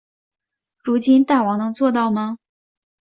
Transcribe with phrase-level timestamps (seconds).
[0.83, 2.39] 如今大王能做到吗？